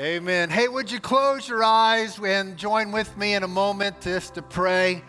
[0.00, 0.48] Amen.
[0.48, 4.40] Hey, would you close your eyes and join with me in a moment just to
[4.40, 5.04] pray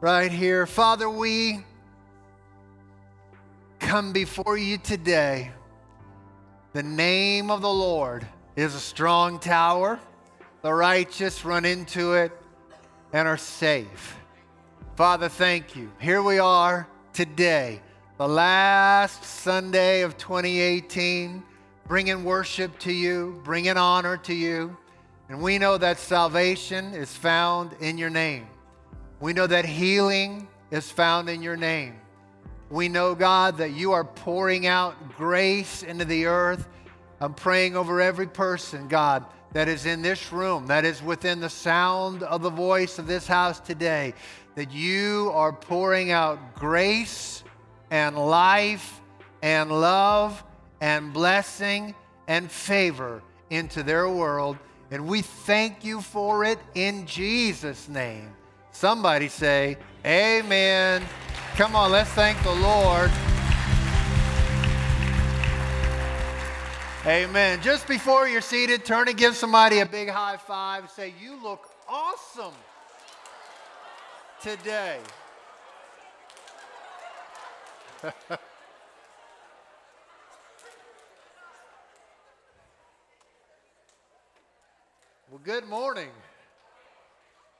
[0.00, 0.66] right here?
[0.66, 1.64] Father, we
[3.78, 5.52] come before you today.
[6.72, 8.26] The name of the Lord
[8.56, 10.00] is a strong tower.
[10.62, 12.32] The righteous run into it
[13.12, 14.16] and are safe.
[14.96, 15.92] Father, thank you.
[16.00, 17.80] Here we are today,
[18.16, 21.44] the last Sunday of 2018
[21.88, 24.76] bringing worship to you, bringing honor to you.
[25.30, 28.46] And we know that salvation is found in your name.
[29.20, 31.98] We know that healing is found in your name.
[32.70, 36.68] We know, God, that you are pouring out grace into the earth.
[37.20, 41.48] I'm praying over every person, God, that is in this room, that is within the
[41.48, 44.12] sound of the voice of this house today,
[44.56, 47.42] that you are pouring out grace
[47.90, 49.00] and life
[49.40, 50.44] and love
[50.80, 51.94] and blessing
[52.26, 54.56] and favor into their world.
[54.90, 58.30] And we thank you for it in Jesus' name.
[58.72, 61.02] Somebody say, Amen.
[61.56, 63.10] Come on, let's thank the Lord.
[67.06, 67.60] Amen.
[67.62, 70.90] Just before you're seated, turn and give somebody a big high five.
[70.90, 72.54] Say, You look awesome
[74.40, 75.00] today.
[85.30, 86.08] Well, good morning.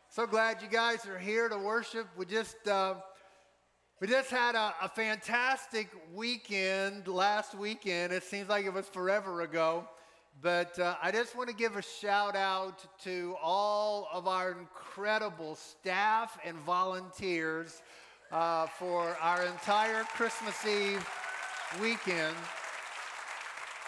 [0.09, 2.07] So glad you guys are here to worship.
[2.17, 2.95] We just uh,
[4.01, 8.15] we just had a, a, fantastic weekend last weekend.
[8.15, 9.87] It seems like it was forever ago,
[10.41, 15.55] but uh, I just want to give a shout out to all of our incredible
[15.55, 17.83] staff and volunteers
[18.33, 21.07] uh, for our entire Christmas Eve
[21.83, 22.35] weekend.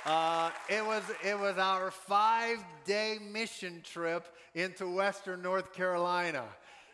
[0.07, 6.45] Uh, it was it was our five day mission trip into Western North Carolina,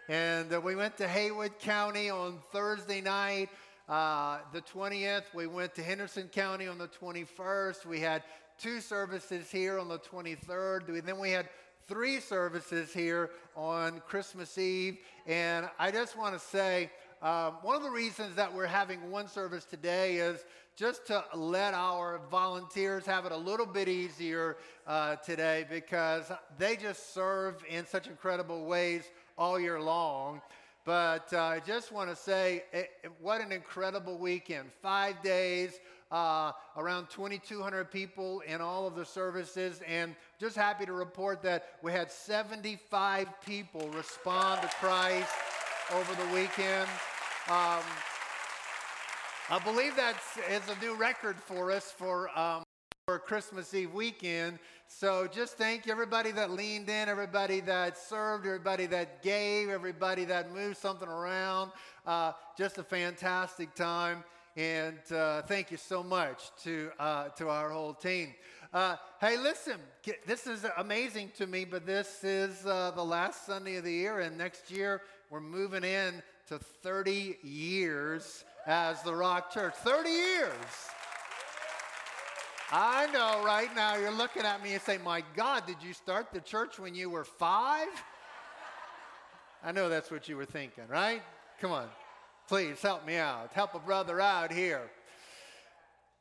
[0.08, 3.48] and uh, we went to Haywood County on Thursday night.
[3.88, 7.86] Uh, the 20th, we went to Henderson County on the 21st.
[7.86, 8.25] We had
[8.58, 11.04] two services here on the 23rd.
[11.04, 11.48] Then we had
[11.86, 14.98] three services here on Christmas Eve.
[15.28, 16.91] And I just want to say,
[17.22, 20.44] um, one of the reasons that we're having one service today is
[20.76, 26.76] just to let our volunteers have it a little bit easier uh, today because they
[26.76, 29.04] just serve in such incredible ways
[29.38, 30.42] all year long.
[30.84, 34.69] But uh, I just want to say, it, it, what an incredible weekend.
[34.82, 35.81] Five days,
[36.12, 41.70] uh, around 2,200 people in all of the services, and just happy to report that
[41.82, 45.32] we had 75 people respond to Christ
[45.93, 46.88] over the weekend.
[47.48, 47.82] Um,
[49.48, 50.16] I believe that
[50.50, 52.64] is a new record for us for, um,
[53.06, 54.58] for Christmas Eve weekend.
[54.88, 60.52] So just thank everybody that leaned in, everybody that served, everybody that gave, everybody that
[60.52, 61.70] moved something around.
[62.04, 64.24] Uh, just a fantastic time.
[64.56, 68.34] And uh, thank you so much to, uh, to our whole team.
[68.72, 69.78] Uh, hey, listen,
[70.26, 74.18] this is amazing to me, but this is uh, the last Sunday of the year,
[74.18, 79.75] and next year we're moving in to 30 years as the Rock Church.
[79.77, 80.50] 30 years.
[82.72, 86.32] I know right now you're looking at me and saying, My God, did you start
[86.32, 87.87] the church when you were five?
[89.62, 91.22] I know that's what you were thinking, right?
[91.60, 91.88] Come on.
[92.49, 93.53] Please help me out.
[93.53, 94.91] Help a brother out here.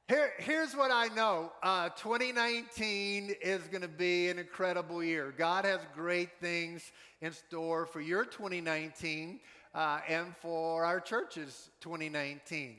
[0.07, 5.33] Here, here's what I know uh, 2019 is going to be an incredible year.
[5.35, 6.91] God has great things
[7.21, 9.39] in store for your 2019
[9.75, 12.77] uh, and for our churches 2019.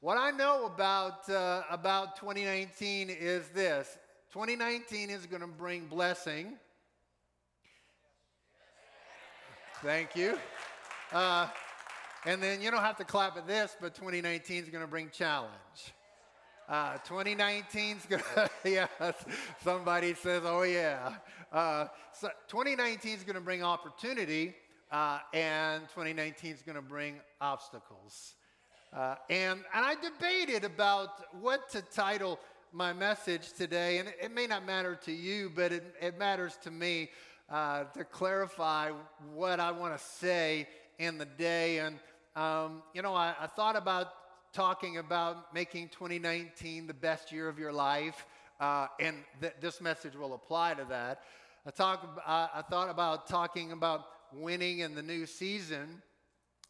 [0.00, 3.98] What I know about, uh, about 2019 is this
[4.32, 6.54] 2019 is going to bring blessing.
[9.82, 10.38] Thank you.
[11.12, 11.48] Uh,
[12.24, 15.10] and then you don't have to clap at this, but 2019 is going to bring
[15.10, 15.50] challenge.
[16.68, 18.88] Uh, 2019 is going to, yes,
[19.64, 21.14] somebody says, oh yeah.
[21.50, 24.54] Uh, so 2019 is going to bring opportunity
[24.90, 28.34] uh, and 2019 is going to bring obstacles.
[28.92, 32.38] Uh, and, and I debated about what to title
[32.72, 36.58] my message today, and it, it may not matter to you, but it, it matters
[36.62, 37.10] to me
[37.50, 38.90] uh, to clarify
[39.34, 40.66] what I want to say
[40.98, 41.78] in the day.
[41.78, 41.98] And,
[42.36, 44.08] um, you know, I, I, thought about
[44.52, 48.26] talking about making 2019 the best year of your life,
[48.60, 51.22] uh, and th- this message will apply to that.
[51.66, 56.02] I, talk, I thought about talking about winning in the new season.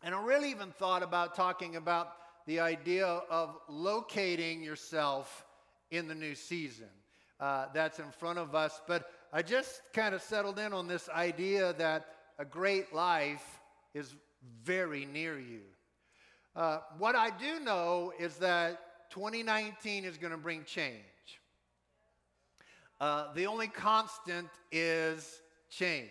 [0.02, 2.12] And I really even thought about talking about
[2.46, 5.44] the idea of locating yourself
[5.90, 6.88] in the new season.
[7.40, 8.80] uh, that's in front of us.
[8.86, 12.06] But I just kind of settled in on this idea that
[12.38, 13.60] a great life
[13.94, 14.14] is
[14.64, 15.60] very near you.
[16.56, 20.94] Uh, what I do know is that 2019 is going to bring change.
[23.00, 25.40] Uh, the only constant is
[25.70, 26.08] change.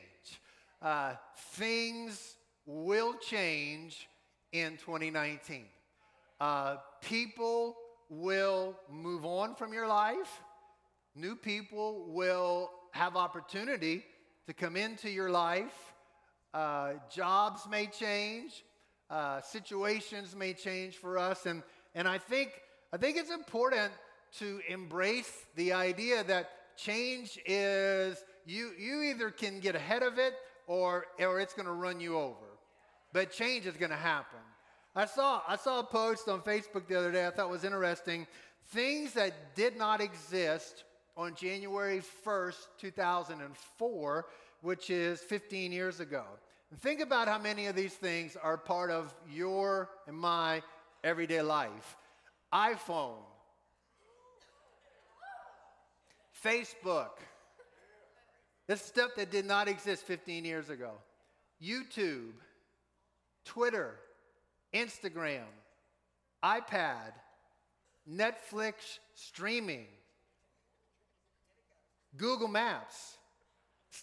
[0.81, 1.13] Uh,
[1.53, 2.35] things
[2.65, 4.07] will change
[4.51, 5.65] in 2019.
[6.39, 7.75] Uh, people
[8.09, 10.41] will move on from your life.
[11.15, 14.03] New people will have opportunity
[14.45, 15.94] to come into your life.
[16.53, 18.63] Uh, jobs may change.
[19.09, 21.45] Uh, situations may change for us.
[21.45, 21.63] And,
[21.95, 22.51] and I, think,
[22.94, 23.91] I think it's important
[24.39, 30.33] to embrace the idea that change is you, you either can get ahead of it
[30.68, 32.46] or, or it's going to run you over.
[33.14, 34.40] But change is going to happen.
[34.96, 38.28] I saw, I saw a post on Facebook the other day I thought was interesting.
[38.68, 40.84] Things that did not exist
[41.16, 44.25] on January 1st, 2004,
[44.62, 46.24] which is 15 years ago.
[46.70, 50.62] And think about how many of these things are part of your and my
[51.04, 51.96] everyday life
[52.54, 53.18] iPhone,
[56.44, 57.20] Facebook.
[58.68, 60.92] This is stuff that did not exist 15 years ago.
[61.64, 62.34] YouTube,
[63.46, 63.96] Twitter,
[64.74, 65.46] Instagram,
[66.44, 67.14] iPad,
[68.10, 69.88] Netflix streaming,
[72.18, 73.18] Google Maps,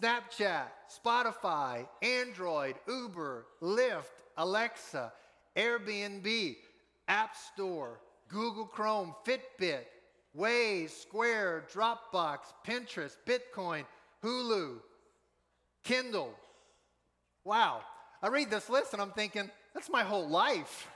[0.00, 0.68] Snapchat,
[1.04, 5.12] Spotify, Android, Uber, Lyft, Alexa,
[5.56, 6.56] Airbnb,
[7.06, 9.84] App Store, Google Chrome, Fitbit,
[10.36, 13.84] Waze, Square, Dropbox, Pinterest, Bitcoin,
[14.24, 14.78] Hulu,
[15.82, 16.34] Kindle.
[17.44, 17.82] Wow.
[18.22, 20.88] I read this list and I'm thinking, that's my whole life.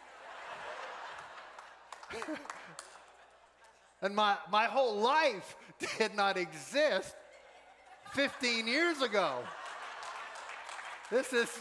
[4.03, 5.57] and my, my whole life
[5.99, 7.15] did not exist
[8.15, 9.41] 15 years ago.
[11.11, 11.49] This is.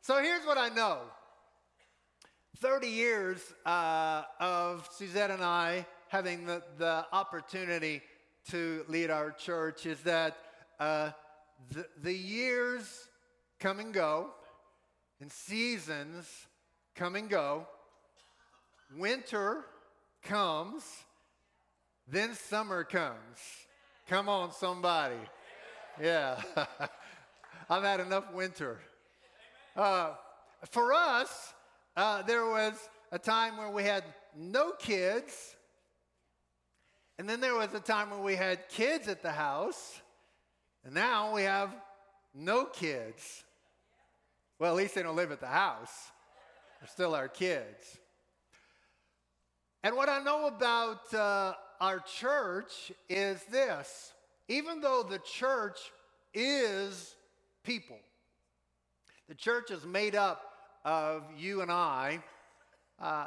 [0.00, 0.98] So here's what I know
[2.58, 8.02] 30 years uh, of Suzette and I having the, the opportunity
[8.50, 10.36] to lead our church is that
[10.78, 11.10] uh,
[11.72, 13.08] the, the years
[13.58, 14.30] come and go,
[15.20, 16.28] and seasons
[16.94, 17.66] come and go.
[18.96, 19.64] Winter
[20.22, 20.84] comes,
[22.06, 23.38] then summer comes.
[24.08, 25.16] Come on, somebody.
[26.00, 26.40] Yeah.
[27.70, 28.78] I've had enough winter.
[29.74, 30.12] Uh,
[30.70, 31.54] for us,
[31.96, 32.74] uh, there was
[33.10, 34.04] a time where we had
[34.36, 35.56] no kids,
[37.18, 40.00] and then there was a time when we had kids at the house,
[40.84, 41.74] and now we have
[42.34, 43.44] no kids.
[44.58, 46.10] Well, at least they don't live at the house.
[46.80, 47.98] They're still our kids.
[49.82, 54.12] And what I know about uh, our church is this
[54.48, 55.78] even though the church
[56.34, 57.14] is
[57.62, 57.98] people,
[59.28, 60.42] the church is made up
[60.84, 62.22] of you and I.
[63.00, 63.26] Uh,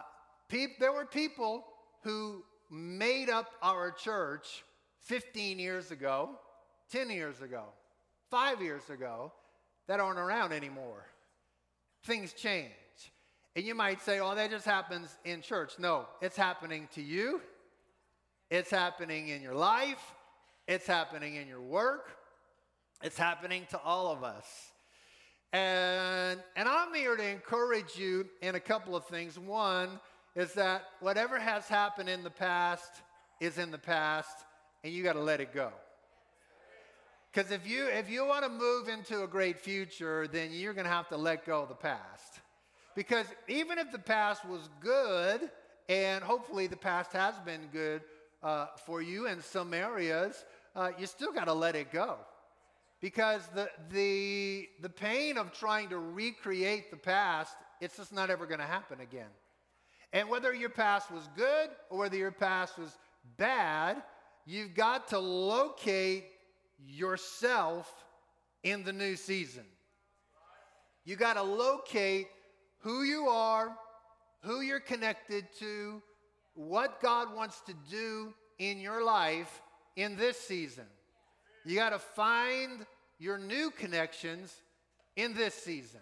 [0.79, 1.65] there were people
[2.03, 4.63] who made up our church
[5.01, 6.31] 15 years ago,
[6.91, 7.65] 10 years ago,
[8.29, 9.31] five years ago
[9.87, 11.05] that aren't around anymore.
[12.03, 12.71] Things change.
[13.55, 15.73] And you might say, oh, that just happens in church.
[15.79, 17.41] No, it's happening to you,
[18.51, 20.13] it's happening in your life,
[20.67, 22.17] it's happening in your work,
[23.01, 24.45] it's happening to all of us.
[25.53, 29.39] And, and I'm here to encourage you in a couple of things.
[29.39, 29.99] One
[30.37, 33.01] is that whatever has happened in the past
[33.39, 34.45] is in the past,
[34.83, 35.71] and you got to let it go.
[37.33, 40.85] Because if you, if you want to move into a great future, then you're going
[40.85, 42.39] to have to let go of the past.
[42.95, 45.49] Because even if the past was good,
[45.89, 48.03] and hopefully the past has been good
[48.43, 52.15] uh, for you in some areas, uh, you still got to let it go.
[53.01, 58.45] Because the, the, the pain of trying to recreate the past, it's just not ever
[58.45, 59.29] going to happen again.
[60.13, 62.97] And whether your past was good or whether your past was
[63.37, 64.01] bad,
[64.45, 66.25] you've got to locate
[66.85, 67.93] yourself
[68.63, 69.65] in the new season.
[71.05, 72.27] You got to locate
[72.79, 73.75] who you are,
[74.41, 76.01] who you're connected to,
[76.53, 79.61] what God wants to do in your life
[79.95, 80.85] in this season.
[81.65, 82.85] You got to find
[83.19, 84.53] your new connections
[85.15, 85.99] in this season.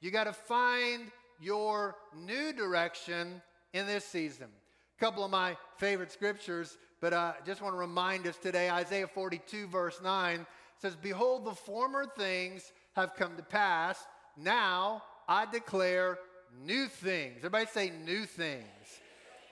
[0.00, 3.40] You got to find your new direction
[3.72, 4.48] in this season.
[4.96, 8.70] A couple of my favorite scriptures but I uh, just want to remind us today
[8.70, 10.46] Isaiah 42, verse 9
[10.78, 14.04] says, Behold, the former things have come to pass.
[14.36, 16.18] Now I declare
[16.64, 17.38] new things.
[17.38, 18.64] Everybody say new things.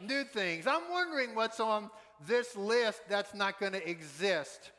[0.00, 0.66] new things.
[0.66, 1.90] I'm wondering what's on
[2.26, 4.73] this list that's not going to exist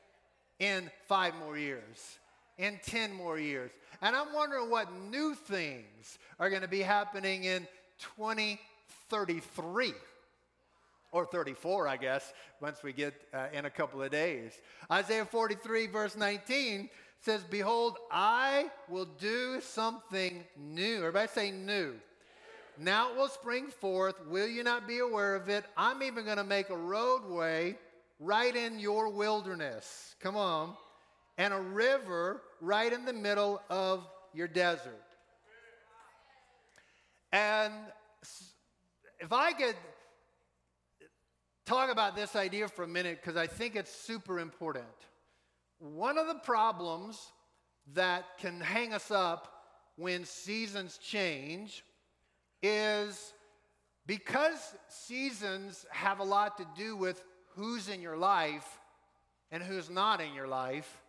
[0.59, 2.19] in five more years,
[2.57, 3.71] in 10 more years.
[4.01, 7.67] And I'm wondering what new things are going to be happening in
[8.17, 9.93] 2033
[11.11, 14.53] or 34, I guess, once we get uh, in a couple of days.
[14.91, 16.89] Isaiah 43, verse 19
[17.21, 20.97] says, Behold, I will do something new.
[20.97, 21.95] Everybody say new.
[22.79, 24.15] Now it will spring forth.
[24.27, 25.65] Will you not be aware of it?
[25.75, 27.75] I'm even going to make a roadway
[28.19, 30.15] right in your wilderness.
[30.19, 30.75] Come on.
[31.37, 35.03] And a river right in the middle of your desert.
[37.31, 37.73] And
[39.19, 39.75] if I could
[41.65, 44.85] talk about this idea for a minute, because I think it's super important.
[45.79, 47.31] One of the problems
[47.93, 49.53] that can hang us up
[49.95, 51.83] when seasons change
[52.63, 53.33] is
[54.05, 57.23] because seasons have a lot to do with
[57.55, 58.79] who's in your life
[59.51, 61.01] and who's not in your life,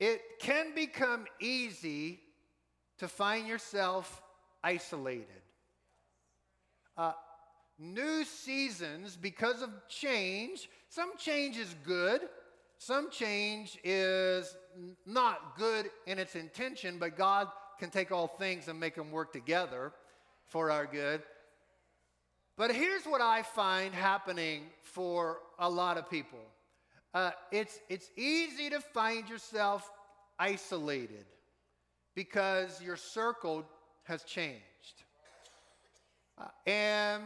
[0.00, 2.20] it can become easy
[2.98, 4.22] to find yourself
[4.62, 5.26] isolated.
[6.96, 7.12] Uh,
[7.78, 12.22] new seasons, because of change, some change is good,
[12.78, 14.56] some change is
[15.06, 17.48] not good in its intention, but God
[17.78, 19.92] can take all things and make them work together
[20.46, 21.22] for our good.
[22.56, 26.38] But here's what I find happening for a lot of people
[27.14, 29.90] uh, it's, it's easy to find yourself
[30.38, 31.24] isolated
[32.14, 33.64] because your circle
[34.02, 34.60] has changed.
[36.36, 37.22] Uh, and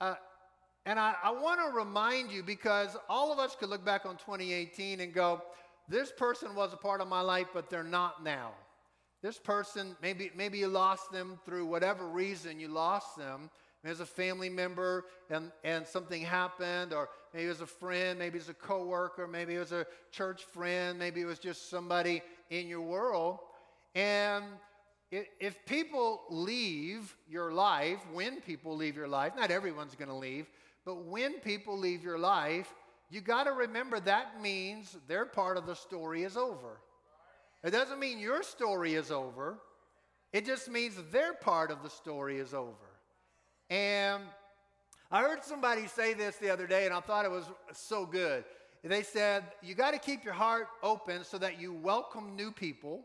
[0.00, 0.14] uh,
[0.86, 4.16] and I, I want to remind you because all of us could look back on
[4.16, 5.42] 2018 and go,
[5.88, 8.52] this person was a part of my life, but they're not now.
[9.22, 13.50] This person, maybe, maybe you lost them through whatever reason you lost them.
[13.82, 18.36] As a family member and, and something happened, or maybe it was a friend, maybe
[18.36, 22.22] it was a coworker, maybe it was a church friend, maybe it was just somebody
[22.50, 23.38] in your world.
[23.94, 24.44] And
[25.10, 30.46] if people leave your life, when people leave your life, not everyone's going to leave,
[30.84, 32.72] but when people leave your life,
[33.10, 36.80] you got to remember that means their part of the story is over.
[37.64, 39.58] It doesn't mean your story is over.
[40.32, 42.76] It just means their part of the story is over.
[43.68, 44.22] And
[45.12, 48.44] I heard somebody say this the other day, and I thought it was so good.
[48.84, 53.04] They said, You got to keep your heart open so that you welcome new people,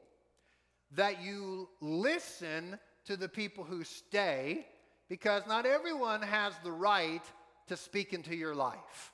[0.91, 4.67] that you listen to the people who stay,
[5.09, 7.23] because not everyone has the right
[7.67, 9.11] to speak into your life.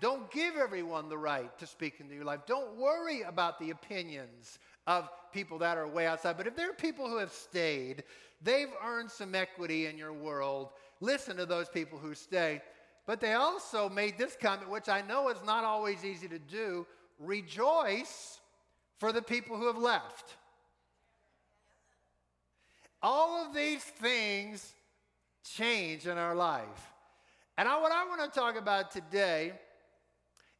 [0.00, 2.40] Don't give everyone the right to speak into your life.
[2.46, 6.36] Don't worry about the opinions of people that are way outside.
[6.36, 8.04] But if there are people who have stayed,
[8.42, 10.70] they've earned some equity in your world.
[11.04, 12.62] Listen to those people who stay.
[13.06, 16.86] But they also made this comment, which I know is not always easy to do
[17.20, 18.40] rejoice
[18.98, 20.36] for the people who have left.
[23.02, 24.72] All of these things
[25.44, 26.92] change in our life.
[27.58, 29.52] And I, what I want to talk about today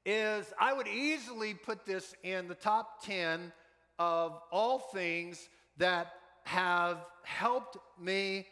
[0.05, 3.51] is I would easily put this in the top 10
[3.99, 5.49] of all things
[5.79, 6.13] that
[6.45, 8.47] have helped me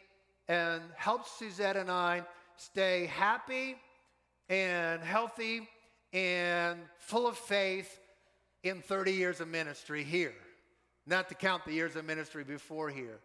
[0.47, 2.23] and helped Suzette and I
[2.57, 3.75] stay happy
[4.49, 5.67] and healthy
[6.11, 7.99] and full of faith
[8.63, 10.35] in 30 years of ministry here,
[11.07, 13.19] not to count the years of ministry before here.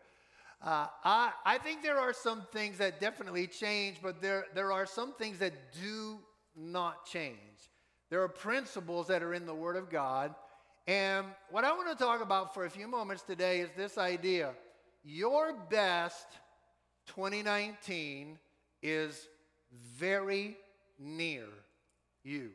[0.65, 4.87] Uh, I, I think there are some things that definitely change, but there, there are
[4.87, 6.19] some things that do
[6.57, 7.37] not change.
[8.11, 10.35] There are principles that are in the Word of God
[10.89, 14.55] and what I want to talk about for a few moments today is this idea
[15.05, 16.27] your best
[17.09, 18.39] 2019
[18.83, 19.29] is
[19.97, 20.57] very
[20.99, 21.45] near
[22.23, 22.51] you.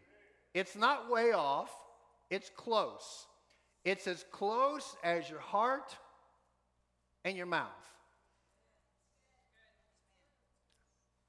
[0.53, 1.71] It's not way off,
[2.29, 3.25] it's close.
[3.83, 5.95] It's as close as your heart
[7.25, 7.67] and your mouth.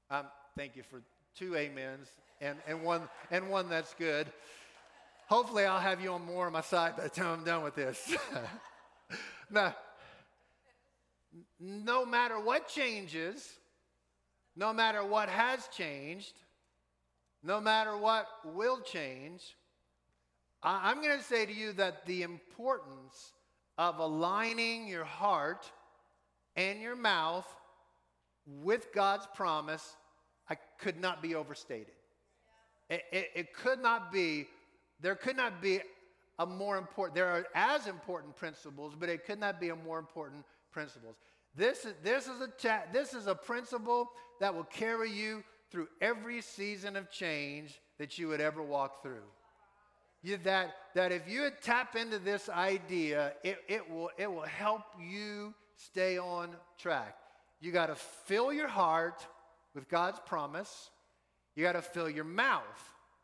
[0.09, 1.01] Um, thank you for
[1.37, 2.07] two amens
[2.39, 3.01] and, and, one,
[3.31, 4.27] and one that's good.
[5.27, 7.75] Hopefully, I'll have you on more on my side by the time I'm done with
[7.75, 8.15] this.
[9.49, 9.75] now,
[11.59, 13.57] no matter what changes,
[14.55, 16.33] no matter what has changed,
[17.43, 19.55] no matter what will change,
[20.63, 23.33] I'm going to say to you that the importance
[23.77, 25.69] of aligning your heart
[26.55, 27.45] and your mouth
[28.47, 29.95] with God's promise
[30.49, 31.93] I could not be overstated.
[32.89, 34.47] It, it, it could not be
[35.01, 35.81] there could not be
[36.39, 39.99] a more important, there are as important principles, but it could not be a more
[39.99, 41.15] important principles.
[41.55, 45.41] This is, this is, a, this is a principle that will carry you
[45.71, 49.23] through every season of change that you would ever walk through.
[50.21, 54.81] You, that, that if you tap into this idea, it, it, will, it will help
[54.99, 57.15] you stay on track.
[57.61, 59.25] You got to fill your heart
[59.73, 60.89] with God's promise.
[61.55, 62.63] You got to fill your mouth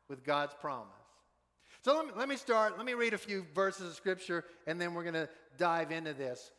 [0.08, 0.88] with God's promise.
[1.84, 2.78] So let me, let me start.
[2.78, 6.14] Let me read a few verses of scripture and then we're going to dive into
[6.14, 6.52] this.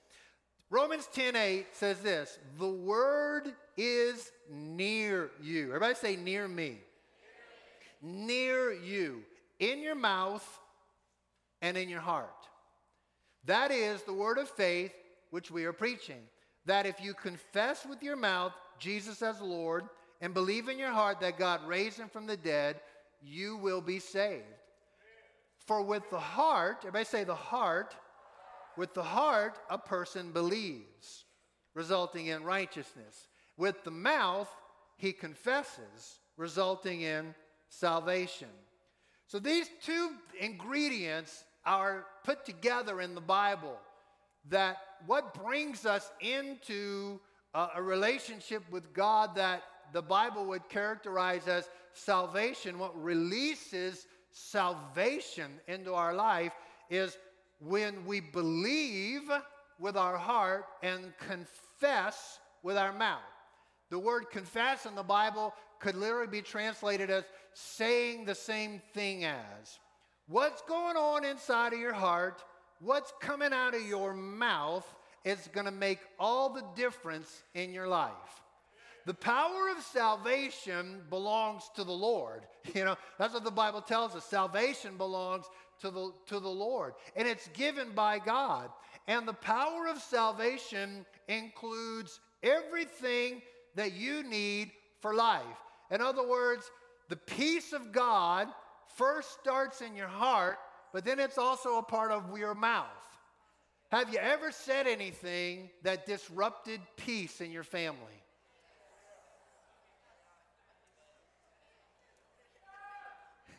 [0.73, 6.83] Romans 10:8 says this, "The word is near you." Everybody say near me.
[8.01, 9.23] Near you,
[9.59, 10.61] in your mouth
[11.61, 12.49] and in your heart.
[13.45, 14.95] That is the word of faith
[15.29, 16.27] which we are preaching.
[16.65, 19.87] That if you confess with your mouth Jesus as Lord
[20.23, 22.81] and believe in your heart that God raised him from the dead,
[23.21, 24.47] you will be saved.
[25.67, 27.95] For with the heart, everybody say the heart,
[28.77, 31.25] with the heart a person believes,
[31.75, 33.29] resulting in righteousness.
[33.57, 34.49] With the mouth
[34.97, 37.35] he confesses, resulting in
[37.69, 38.49] salvation.
[39.27, 43.79] So these two ingredients are put together in the Bible
[44.49, 44.77] that
[45.07, 47.21] what brings us into
[47.55, 49.63] a, a relationship with God that
[49.93, 56.53] the Bible would characterize as salvation, what releases salvation into our life
[56.91, 57.17] is
[57.65, 59.31] when we believe
[59.79, 63.21] with our heart and confess with our mouth.
[63.91, 69.25] The word confess in the Bible could literally be translated as saying the same thing
[69.25, 69.79] as.
[70.29, 72.43] What's going on inside of your heart,
[72.81, 74.87] what's coming out of your mouth
[75.25, 78.43] is going to make all the difference in your life.
[79.05, 82.43] The power of salvation belongs to the Lord.
[82.75, 84.25] You know, that's what the Bible tells us.
[84.25, 85.47] Salvation belongs
[85.83, 88.71] to the, to the Lord, and it's given by God.
[89.07, 93.43] And the power of salvation includes everything
[93.75, 94.71] that you need
[95.01, 95.43] for life.
[95.91, 96.71] In other words,
[97.09, 98.49] the peace of God
[98.97, 100.59] first starts in your heart,
[100.93, 102.87] but then it's also a part of your mouth.
[103.91, 107.99] Have you ever said anything that disrupted peace in your family?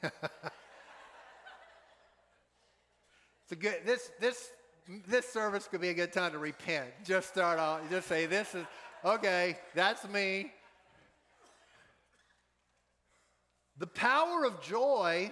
[3.54, 4.50] a good this this
[5.08, 6.89] this service could be a good time to repent.
[7.06, 8.66] Just start off, just say, This is
[9.06, 10.52] okay, that's me.
[13.78, 15.32] The power of joy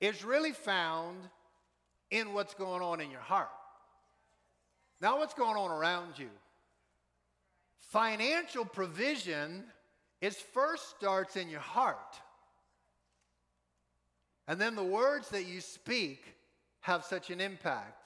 [0.00, 1.16] is really found
[2.10, 3.50] in what's going on in your heart.
[5.00, 6.28] Now, what's going on around you?
[7.78, 9.64] Financial provision
[10.20, 12.18] is first starts in your heart.
[14.46, 16.34] And then the words that you speak
[16.80, 18.02] have such an impact.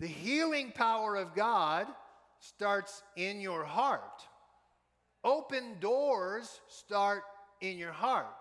[0.00, 1.86] The healing power of God
[2.38, 4.22] starts in your heart.
[5.24, 7.22] Open doors start
[7.60, 8.34] in your heart.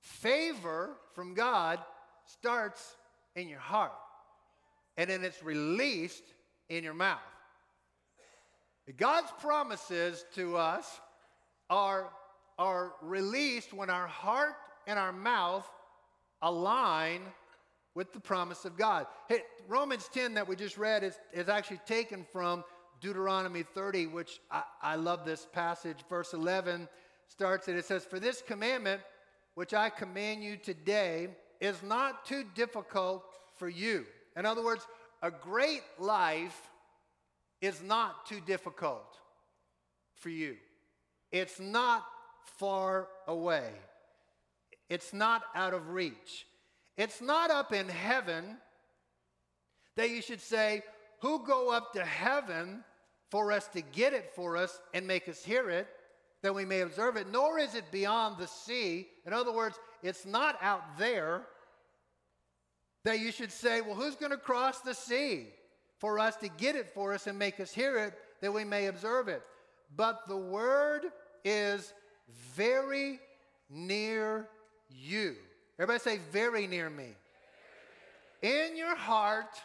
[0.00, 1.78] Favor from God
[2.24, 2.96] starts
[3.36, 3.92] in your heart.
[4.96, 6.24] And then it's released
[6.68, 7.18] in your mouth.
[8.96, 11.00] God's promises to us
[11.70, 12.10] are,
[12.58, 14.54] are released when our heart
[14.86, 15.68] and our mouth
[16.42, 17.22] align
[17.94, 19.06] with the promise of God.
[19.28, 22.64] Hey, Romans 10 that we just read is, is actually taken from
[23.00, 25.98] Deuteronomy 30, which I, I love this passage.
[26.08, 26.88] Verse 11
[27.28, 27.76] starts it.
[27.76, 29.00] It says, For this commandment
[29.54, 31.28] which I command you today
[31.60, 33.24] is not too difficult
[33.56, 34.04] for you.
[34.36, 34.86] In other words,
[35.22, 36.70] a great life
[37.60, 39.16] is not too difficult
[40.16, 40.56] for you.
[41.30, 42.04] It's not
[42.58, 43.70] far away.
[44.90, 46.46] It's not out of reach.
[46.96, 48.56] It's not up in heaven
[49.96, 50.82] that you should say,
[51.20, 52.84] Who go up to heaven
[53.30, 55.88] for us to get it for us and make us hear it,
[56.42, 59.08] that we may observe it, nor is it beyond the sea.
[59.26, 61.42] In other words, it's not out there
[63.04, 65.48] that you should say, Well, who's going to cross the sea
[65.98, 68.86] for us to get it for us and make us hear it that we may
[68.86, 69.42] observe it?
[69.96, 71.06] But the word
[71.44, 71.92] is
[72.54, 73.20] very
[73.70, 74.48] near
[74.88, 75.36] you.
[75.78, 77.08] Everybody say, very near me.
[78.42, 79.60] In your heart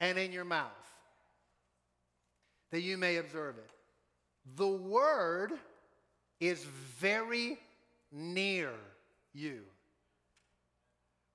[0.00, 0.70] and in your mouth,
[2.70, 3.70] that you may observe it.
[4.56, 5.52] The word
[6.40, 6.64] is
[6.98, 7.58] very
[8.12, 8.70] near
[9.34, 9.62] you.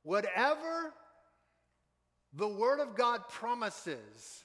[0.03, 0.93] Whatever
[2.33, 4.43] the Word of God promises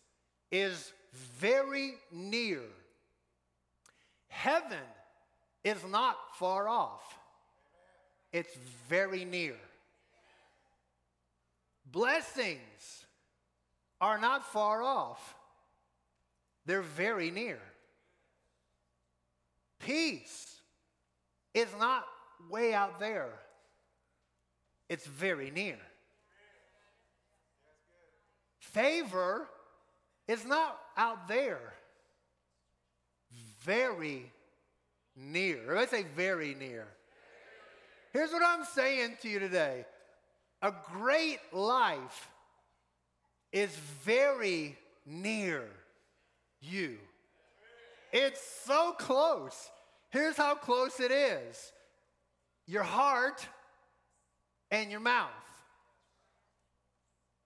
[0.53, 2.61] is very near.
[4.29, 4.79] Heaven
[5.65, 7.18] is not far off.
[8.33, 8.55] It's
[8.89, 9.57] very near.
[11.91, 13.07] Blessings
[14.01, 15.35] are not far off,
[16.67, 17.59] they're very near.
[19.79, 20.61] Peace
[21.55, 22.05] is not
[22.51, 23.31] way out there,
[24.89, 25.79] it's very near.
[28.59, 29.49] Favor
[30.29, 31.73] is not out there,
[33.63, 34.31] very
[35.17, 35.77] near.
[35.77, 36.87] I say very near.
[38.19, 39.85] Here's what I'm saying to you today
[40.61, 42.29] a great life
[43.53, 43.71] is
[44.03, 44.77] very
[45.07, 45.63] near
[46.61, 46.97] you.
[48.13, 49.71] It's so close.
[50.11, 51.71] Here's how close it is
[52.67, 53.47] your heart
[54.73, 55.31] and your mouth.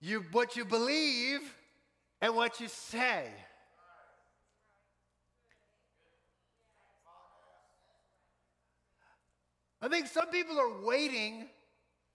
[0.01, 1.41] You, what you believe
[2.19, 3.27] and what you say.
[9.83, 11.49] I think some people are waiting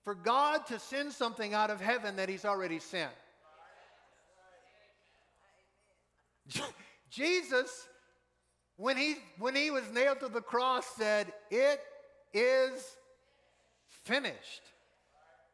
[0.03, 3.13] for God to send something out of heaven that He's already sent.
[7.11, 7.87] Jesus,
[8.77, 11.79] when he, when he was nailed to the cross, said, It
[12.33, 12.97] is
[13.91, 14.63] finished.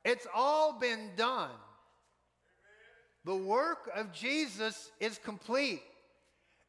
[0.05, 1.51] It's all been done.
[3.25, 5.83] The work of Jesus is complete.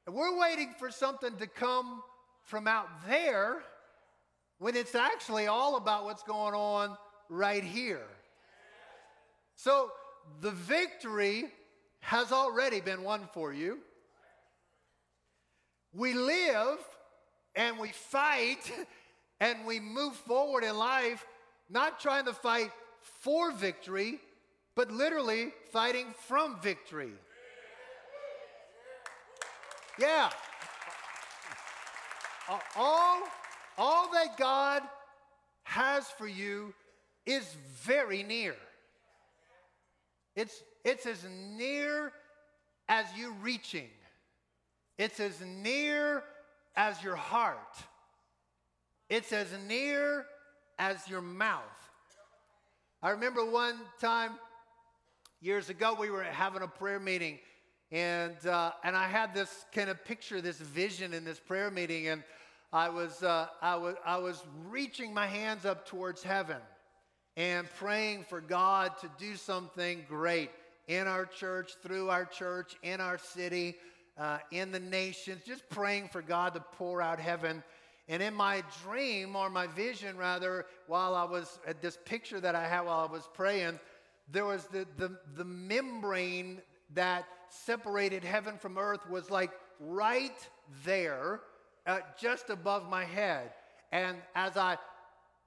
[0.09, 2.01] We're waiting for something to come
[2.45, 3.61] from out there
[4.59, 6.97] when it's actually all about what's going on
[7.29, 8.05] right here.
[9.55, 9.91] So
[10.41, 11.45] the victory
[11.99, 13.79] has already been won for you.
[15.93, 16.77] We live
[17.55, 18.71] and we fight
[19.39, 21.25] and we move forward in life,
[21.69, 24.19] not trying to fight for victory,
[24.75, 27.11] but literally fighting from victory.
[29.97, 30.29] Yeah.
[32.75, 33.23] All,
[33.77, 34.81] all that God
[35.63, 36.73] has for you
[37.25, 38.55] is very near.
[40.35, 41.25] It's, it's as
[41.57, 42.11] near
[42.87, 43.89] as you reaching.
[44.97, 46.23] It's as near
[46.75, 47.77] as your heart.
[49.09, 50.25] It's as near
[50.77, 51.61] as your mouth.
[53.01, 54.31] I remember one time
[55.41, 57.39] years ago we were having a prayer meeting
[57.91, 62.07] and uh, and I had this kind of picture, this vision in this prayer meeting,
[62.07, 62.23] and
[62.73, 66.57] I was uh, I was I was reaching my hands up towards heaven
[67.37, 70.51] and praying for God to do something great
[70.87, 73.75] in our church, through our church, in our city
[74.17, 77.63] uh, in the nations, just praying for God to pour out heaven.
[78.07, 82.55] And in my dream, or my vision rather, while I was at this picture that
[82.55, 83.79] I had while I was praying,
[84.31, 86.61] there was the, the, the membrane
[86.93, 90.37] that separated heaven from earth was like right
[90.85, 91.41] there,
[91.85, 93.51] uh, just above my head.
[93.91, 94.77] And as I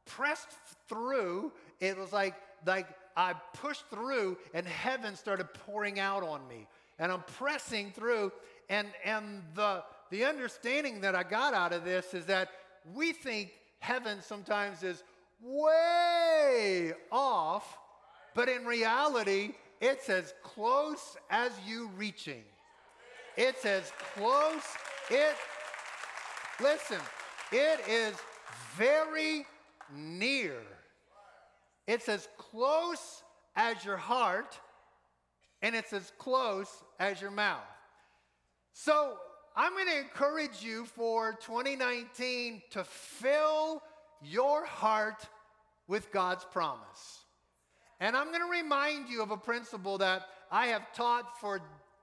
[0.07, 0.49] pressed
[0.89, 2.35] through, it was like,
[2.67, 6.67] like I pushed through and heaven started pouring out on me.
[6.99, 8.33] And I'm pressing through,
[8.69, 12.49] and, and the, the understanding that I got out of this is that
[12.95, 15.05] we think heaven sometimes is
[15.41, 17.79] way off,
[18.35, 22.43] but in reality, it's as close as you reaching.
[23.37, 24.65] It's as close.
[25.11, 25.37] It,
[26.61, 26.99] listen,
[27.53, 28.15] it is
[28.77, 29.47] very
[29.95, 30.57] near.
[31.87, 33.23] It's as close
[33.57, 34.59] as your heart,
[35.63, 37.65] and it's as close as your mouth.
[38.73, 39.17] So
[39.57, 43.83] I'm going to encourage you for 2019 to fill
[44.23, 45.27] your heart
[45.89, 47.25] with God's promise.
[48.01, 51.61] And I'm going to remind you of a principle that I have taught for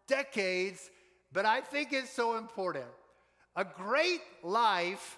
[0.08, 0.90] decades,
[1.32, 2.86] but I think is so important.
[3.56, 5.18] A great life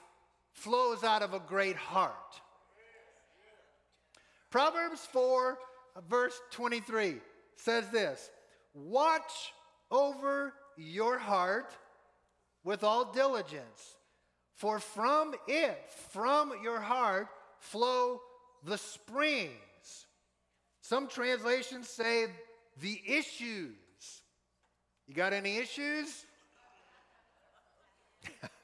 [0.51, 2.13] flows out of a great heart.
[4.49, 5.57] Proverbs 4,
[6.07, 7.17] verse 23
[7.55, 8.29] says this
[8.73, 9.53] Watch
[9.89, 11.73] over your heart
[12.63, 13.97] with all diligence.
[14.55, 15.77] For from it,
[16.11, 17.27] from your heart,
[17.59, 18.19] flow
[18.63, 19.51] the springs.
[20.81, 22.27] Some translations say
[22.81, 23.75] the issues.
[25.07, 26.25] You got any issues?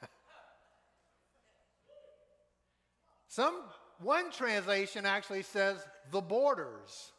[3.28, 3.54] Some
[3.98, 7.12] one translation actually says the borders.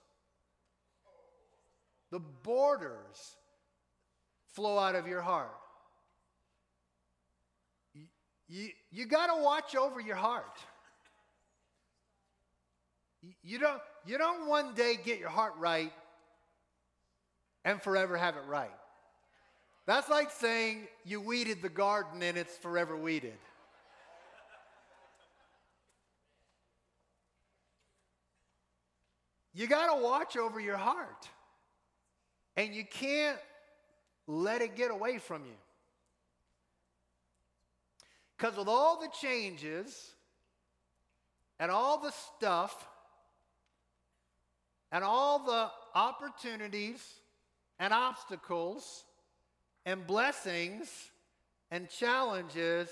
[2.11, 3.35] The borders
[4.53, 5.51] flow out of your heart.
[7.93, 8.03] You,
[8.47, 10.57] you, you got to watch over your heart.
[13.43, 15.91] You don't, you don't one day get your heart right
[17.65, 18.69] and forever have it right.
[19.85, 23.37] That's like saying you weeded the garden and it's forever weeded.
[29.53, 31.29] You got to watch over your heart.
[32.57, 33.37] And you can't
[34.27, 35.55] let it get away from you.
[38.37, 40.13] Because with all the changes
[41.59, 42.87] and all the stuff
[44.91, 47.01] and all the opportunities
[47.79, 49.05] and obstacles
[49.85, 50.89] and blessings
[51.71, 52.89] and challenges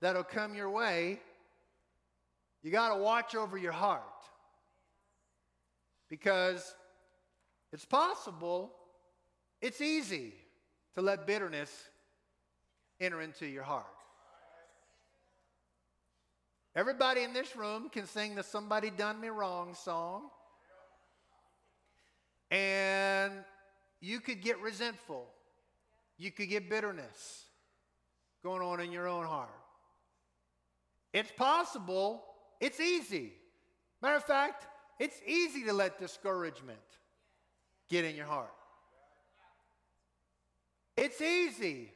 [0.00, 1.20] that'll come your way,
[2.62, 4.02] you got to watch over your heart.
[6.08, 6.74] Because
[7.72, 8.72] it's possible,
[9.60, 10.32] it's easy
[10.94, 11.70] to let bitterness
[13.00, 13.86] enter into your heart.
[16.74, 20.30] Everybody in this room can sing the Somebody Done Me Wrong song.
[22.50, 23.32] And
[24.00, 25.26] you could get resentful.
[26.20, 27.46] You could get bitterness
[28.44, 29.48] going on in your own heart.
[31.14, 32.22] It's possible.
[32.60, 33.32] It's easy.
[34.02, 34.66] Matter of fact,
[34.98, 36.78] it's easy to let discouragement
[37.88, 38.52] get in your heart.
[40.94, 41.90] It's easy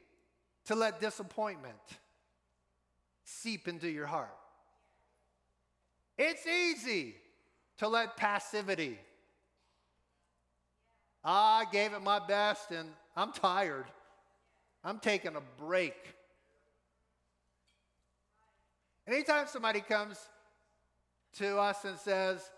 [0.64, 1.76] to let disappointment
[3.24, 4.34] seep into your heart.
[6.16, 7.16] It's easy
[7.76, 8.98] to let passivity.
[11.22, 13.84] Ah, I gave it my best and I'm tired.
[14.84, 15.94] I'm taking a break.
[19.06, 20.18] Anytime somebody comes
[21.38, 22.50] to us and says,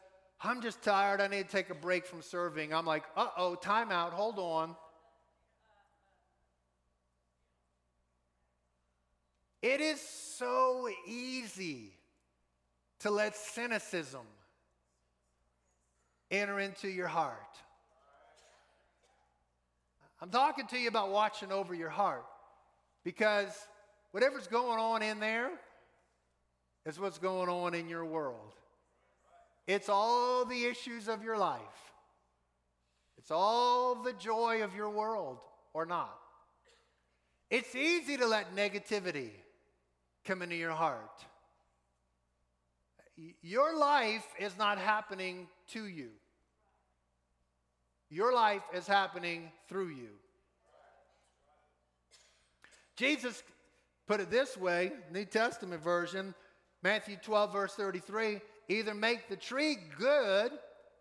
[0.43, 3.55] I'm just tired, I need to take a break from serving, I'm like, uh oh,
[3.55, 4.77] time out, hold on.
[9.63, 11.93] It is so easy
[13.01, 14.27] to let cynicism
[16.31, 17.57] enter into your heart.
[20.21, 22.25] I'm talking to you about watching over your heart
[23.05, 23.53] because
[24.13, 25.51] whatever's going on in there
[26.87, 28.55] is what's going on in your world.
[29.67, 31.61] It's all the issues of your life,
[33.19, 35.39] it's all the joy of your world,
[35.75, 36.17] or not.
[37.51, 39.31] It's easy to let negativity
[40.25, 41.25] come into your heart.
[43.41, 46.11] Your life is not happening to you.
[48.09, 50.09] Your life is happening through you.
[52.97, 53.43] Jesus
[54.07, 56.35] put it this way, New Testament version,
[56.83, 60.51] Matthew 12, verse 33 either make the tree good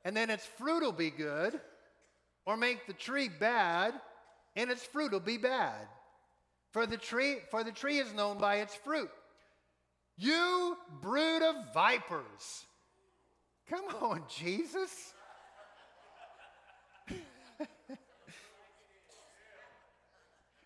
[0.03, 1.59] and then its fruit will be good,
[2.45, 3.93] or make the tree bad
[4.55, 5.87] and its fruit will be bad.
[6.71, 9.09] For the tree, for the tree is known by its fruit.
[10.17, 12.65] You brood of vipers.
[13.67, 15.14] Come on, Jesus.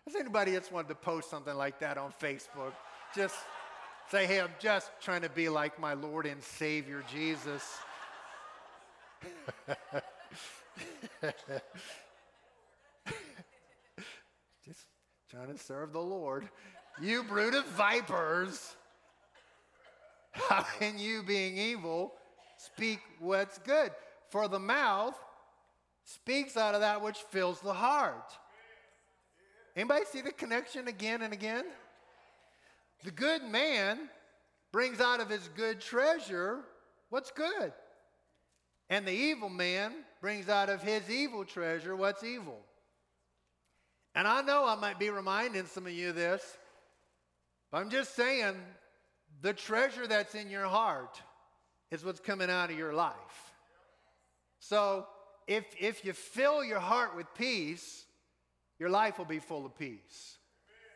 [0.06, 2.72] Has anybody else wanted to post something like that on Facebook?
[3.14, 3.36] Just
[4.10, 7.62] say, hey, I'm just trying to be like my Lord and Savior Jesus.
[14.64, 14.86] just
[15.30, 16.48] trying to serve the Lord.
[17.00, 18.74] You brood of vipers.
[20.32, 22.12] How can you, being evil,
[22.56, 23.92] speak what's good?
[24.30, 25.14] For the mouth
[26.04, 28.32] speaks out of that which fills the heart.
[29.76, 31.64] Anybody see the connection again and again?
[33.04, 34.08] The good man
[34.72, 36.60] brings out of his good treasure
[37.08, 37.72] what's good.
[38.88, 42.58] And the evil man brings out of his evil treasure what's evil.
[44.14, 46.42] And I know I might be reminding some of you this,
[47.70, 48.56] but I'm just saying
[49.42, 51.22] the treasure that's in your heart
[51.90, 53.14] is what's coming out of your life.
[54.58, 55.06] So
[55.46, 58.04] if, if you fill your heart with peace,
[58.80, 60.38] your life will be full of peace.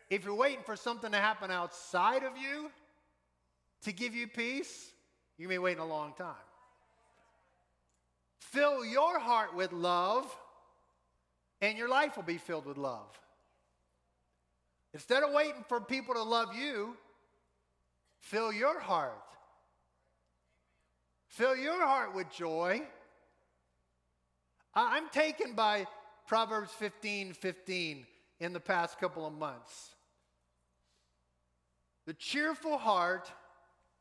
[0.08, 2.70] If you're waiting for something to happen outside of you
[3.82, 4.90] to give you peace,
[5.36, 6.34] you may wait a long time.
[8.38, 10.24] Fill your heart with love,
[11.60, 13.20] and your life will be filled with love.
[14.94, 16.96] Instead of waiting for people to love you,
[18.20, 19.12] fill your heart.
[21.26, 22.80] Fill your heart with joy.
[24.74, 25.86] I'm taken by
[26.26, 28.06] Proverbs 15 15
[28.40, 29.94] in the past couple of months.
[32.06, 33.30] The cheerful heart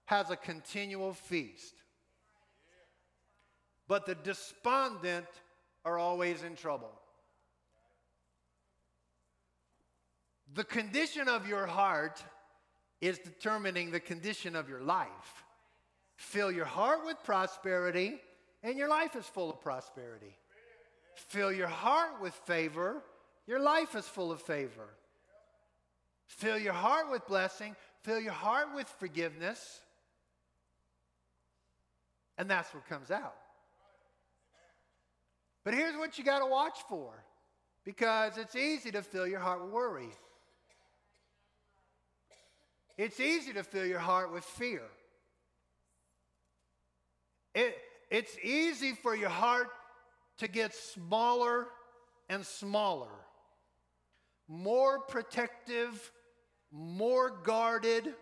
[0.05, 1.75] has a continual feast,
[3.88, 5.27] but the despondent
[5.86, 6.91] are always in trouble.
[10.53, 12.23] The condition of your heart
[13.01, 15.43] is determining the condition of your life.
[16.15, 18.21] Fill your heart with prosperity,
[18.62, 20.38] and your life is full of prosperity.
[21.15, 23.02] Fill your heart with favor,
[23.47, 24.89] your life is full of favor.
[26.28, 29.82] Fill your heart with blessing, fill your heart with forgiveness,
[32.38, 33.36] and that's what comes out.
[35.63, 37.13] But here's what you got to watch for
[37.86, 40.10] because it's easy to fill your heart with worry.
[42.97, 44.84] It's easy to fill your heart with fear.
[47.56, 47.78] It,
[48.10, 49.69] it's easy for your heart
[50.39, 51.67] to get smaller
[52.29, 53.11] and smaller,
[54.47, 56.11] more protective,
[56.71, 58.13] more guarded.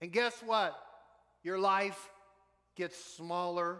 [0.00, 0.76] And guess what?
[1.42, 2.08] Your life
[2.76, 3.78] gets smaller.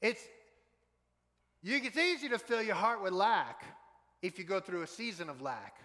[0.00, 0.22] It's,
[1.62, 3.64] you, it's easy to fill your heart with lack
[4.22, 5.76] if you go through a season of lack.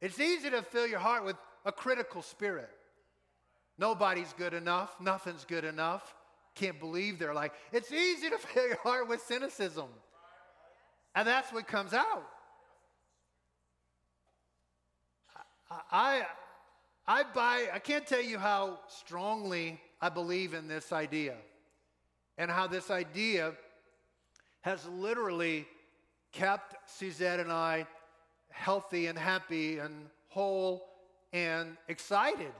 [0.00, 2.70] It's easy to fill your heart with a critical spirit.
[3.80, 4.94] Nobody's good enough.
[5.00, 6.14] Nothing's good enough.
[6.54, 9.88] Can't believe they're like, it's easy to fill your heart with cynicism.
[11.14, 12.26] And that's what comes out.
[15.90, 16.26] I,
[17.06, 21.36] I buy, I can't tell you how strongly I believe in this idea
[22.36, 23.54] and how this idea
[24.60, 25.66] has literally
[26.32, 27.86] kept Suzette and I
[28.50, 30.86] healthy and happy and whole
[31.32, 32.52] and excited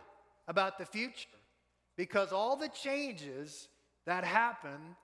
[0.50, 1.28] about the future
[1.96, 3.68] because all the changes
[4.04, 4.96] that happen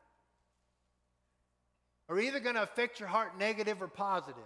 [2.08, 4.42] are either going to affect your heart negative or positive.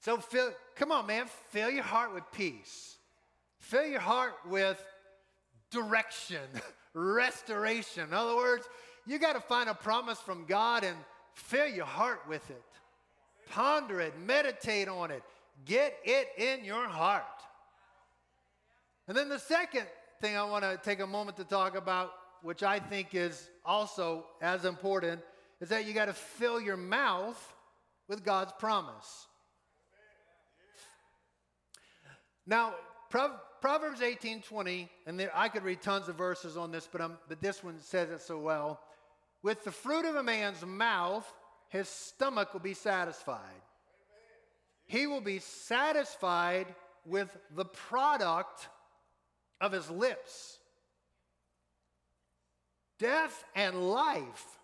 [0.00, 2.96] So fill, come on, man, fill your heart with peace.
[3.60, 4.84] Fill your heart with
[5.70, 6.42] direction,
[6.94, 8.04] restoration.
[8.08, 8.68] In other words,
[9.06, 10.96] you got to find a promise from God and
[11.34, 12.62] fill your heart with it.
[13.50, 15.22] Ponder it, meditate on it,
[15.64, 17.24] get it in your heart.
[19.08, 19.86] And then the second
[20.20, 24.26] thing I want to take a moment to talk about, which I think is also
[24.42, 25.22] as important,
[25.62, 27.54] is that you got to fill your mouth
[28.06, 29.26] with God's promise.
[32.46, 32.74] Now,
[33.10, 37.40] Proverbs 18:20, and there, I could read tons of verses on this, but, I'm, but
[37.40, 38.80] this one says it so well.
[39.42, 41.30] With the fruit of a man's mouth,
[41.70, 43.62] his stomach will be satisfied.
[44.86, 46.66] He will be satisfied
[47.06, 48.68] with the product
[49.60, 50.58] of his lips.
[52.98, 54.58] Death and life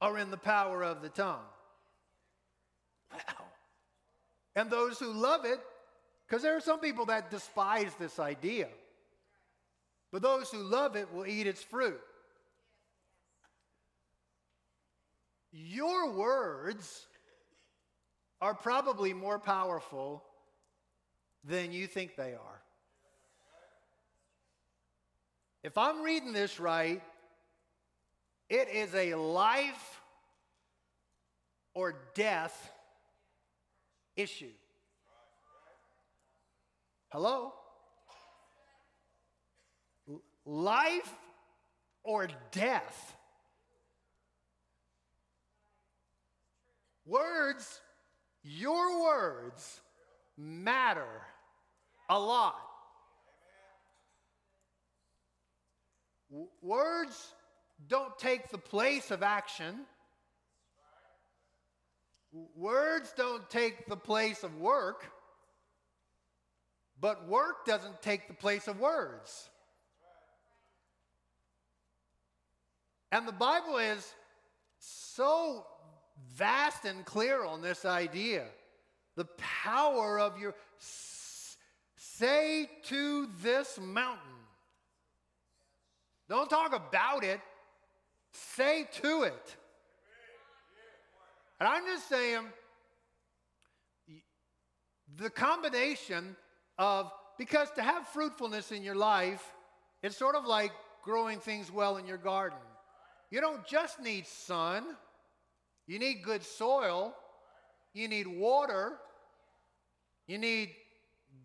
[0.00, 1.44] are in the power of the tongue.
[3.12, 3.44] Wow.
[4.56, 5.60] And those who love it
[6.30, 8.68] because there are some people that despise this idea.
[10.12, 12.00] But those who love it will eat its fruit.
[15.50, 17.06] Your words
[18.40, 20.22] are probably more powerful
[21.42, 22.59] than you think they are.
[25.62, 27.02] If I'm reading this right,
[28.48, 30.00] it is a life
[31.74, 32.72] or death
[34.16, 34.52] issue.
[37.10, 37.52] Hello?
[40.46, 41.12] Life
[42.02, 43.16] or death?
[47.04, 47.80] Words,
[48.42, 49.80] your words
[50.38, 51.26] matter
[52.08, 52.69] a lot.
[56.62, 57.34] Words
[57.88, 59.80] don't take the place of action.
[62.54, 65.10] Words don't take the place of work.
[67.00, 69.48] But work doesn't take the place of words.
[73.10, 74.14] And the Bible is
[74.78, 75.66] so
[76.36, 78.46] vast and clear on this idea.
[79.16, 80.54] The power of your
[81.96, 84.29] say to this mountain.
[86.30, 87.40] Don't talk about it,
[88.30, 89.56] say to it.
[91.58, 92.42] And I'm just saying,
[95.16, 96.36] the combination
[96.78, 99.44] of, because to have fruitfulness in your life,
[100.04, 100.70] it's sort of like
[101.02, 102.58] growing things well in your garden.
[103.32, 104.84] You don't just need sun,
[105.88, 107.12] you need good soil,
[107.92, 108.92] you need water,
[110.28, 110.70] you need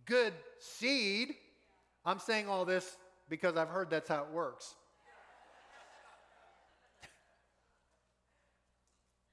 [0.05, 1.33] good seed.
[2.05, 2.97] I'm saying all this
[3.29, 4.75] because I've heard that's how it works.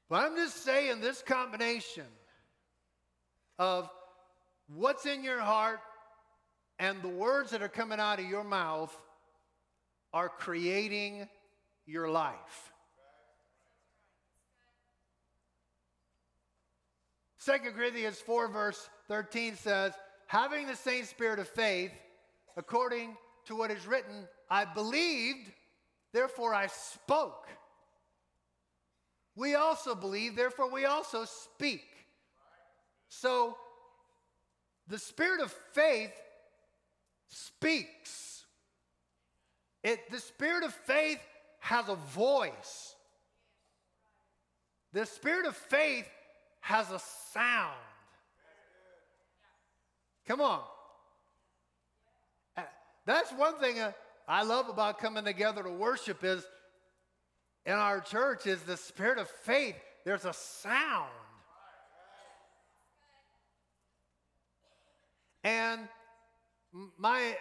[0.09, 2.07] but I'm just saying this combination
[3.59, 3.89] of
[4.69, 5.81] what's in your heart
[6.79, 8.95] and the words that are coming out of your mouth
[10.13, 11.29] are creating
[11.87, 12.73] your life.
[17.45, 19.93] 2 Corinthians 4, verse 13 says,
[20.27, 21.91] Having the same spirit of faith,
[22.57, 23.17] according
[23.47, 25.51] to what is written, I believed,
[26.13, 27.49] therefore I spoke.
[29.35, 31.85] We also believe, therefore we also speak.
[33.09, 33.57] So
[34.89, 36.13] the spirit of faith
[37.29, 38.45] speaks.
[39.83, 41.21] It, the spirit of faith
[41.61, 42.95] has a voice.
[44.93, 46.09] The spirit of faith
[46.61, 47.01] has a
[47.33, 47.79] sound.
[50.27, 50.61] Come on.
[53.07, 53.93] That's one thing uh,
[54.29, 56.45] I love about coming together to worship is
[57.67, 59.77] in our church is the spirit of faith.
[60.05, 61.11] There's a sound.
[65.45, 65.81] And
[66.97, 67.37] my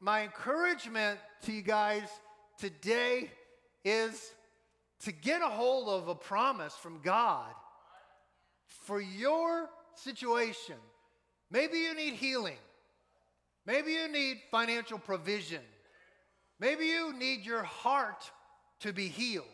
[0.00, 2.08] my encouragement to you guys
[2.58, 3.30] today
[3.84, 4.32] is
[5.00, 7.52] to get a hold of a promise from God
[8.66, 10.76] for your situation.
[11.50, 12.56] Maybe you need healing.
[13.66, 15.62] Maybe you need financial provision.
[16.58, 18.30] Maybe you need your heart
[18.80, 19.46] to be healed.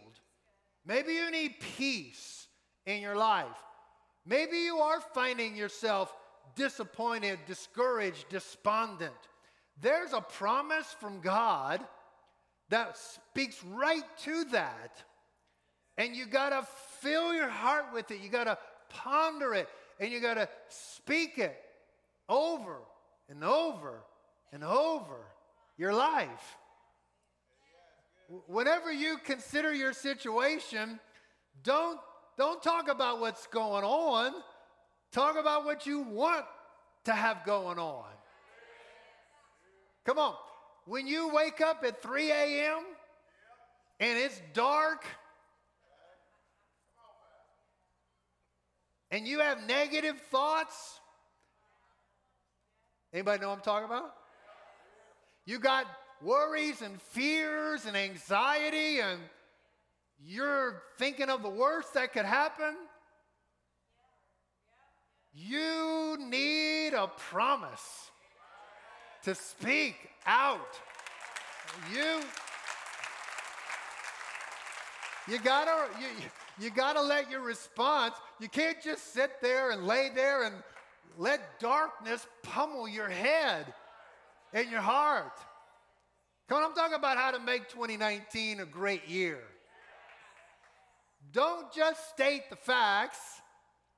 [0.84, 2.46] Maybe you need peace
[2.86, 3.46] in your life.
[4.24, 6.14] Maybe you are finding yourself
[6.54, 9.12] disappointed, discouraged, despondent.
[9.80, 11.80] There's a promise from God
[12.70, 15.02] that speaks right to that.
[15.98, 16.66] And you got to
[17.00, 18.20] fill your heart with it.
[18.20, 19.68] You got to ponder it
[20.00, 21.56] and you got to speak it
[22.28, 22.78] over
[23.28, 24.02] and over
[24.52, 25.18] and over
[25.76, 26.56] your life.
[28.46, 30.98] Whenever you consider your situation,
[31.62, 31.98] don't,
[32.36, 34.32] don't talk about what's going on.
[35.12, 36.44] Talk about what you want
[37.04, 38.04] to have going on.
[40.04, 40.34] Come on.
[40.86, 42.78] When you wake up at 3 a.m.
[43.98, 45.04] and it's dark
[49.10, 51.00] and you have negative thoughts,
[53.16, 54.12] anybody know what I'm talking about?
[55.46, 55.86] You got
[56.22, 59.20] worries and fears and anxiety and
[60.22, 62.74] you're thinking of the worst that could happen.
[65.34, 68.10] You need a promise
[69.24, 69.96] to speak
[70.26, 70.78] out.
[71.92, 72.20] You
[75.28, 76.06] you gotta you,
[76.58, 80.54] you gotta let your response, you can't just sit there and lay there and
[81.18, 83.72] let darkness pummel your head
[84.52, 85.38] and your heart.
[86.48, 89.40] Come on, I'm talking about how to make 2019 a great year.
[91.32, 93.18] Don't just state the facts,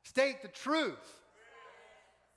[0.02, 0.96] state the truth.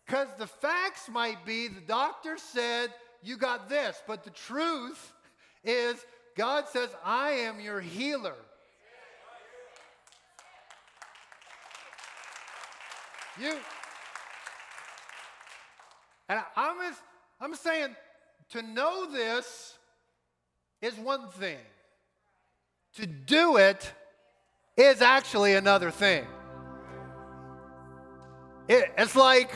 [0.06, 2.90] Because the facts might be the doctor said
[3.24, 5.14] you got this, but the truth
[5.64, 5.96] is
[6.36, 8.36] God says, I am your healer.
[13.40, 13.56] You,
[16.32, 16.78] and I'm,
[17.42, 17.94] I'm saying
[18.52, 19.78] to know this
[20.82, 21.58] is one thing,
[22.96, 23.92] to do it
[24.78, 26.26] is actually another thing.
[28.70, 29.52] It, it's like,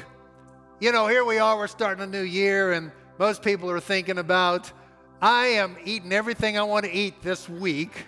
[0.82, 4.18] you know, here we are, we're starting a new year, and most people are thinking
[4.18, 4.70] about,
[5.22, 8.06] I am eating everything I want to eat this week.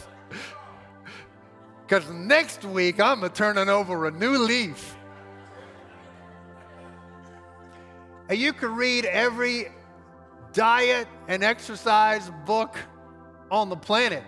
[1.88, 4.96] Because next week I'm turning over a new leaf.
[8.30, 9.67] And you can read every
[10.53, 12.78] diet and exercise book
[13.49, 14.23] on the planet.